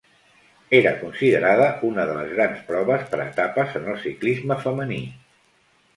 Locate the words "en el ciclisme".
3.81-4.59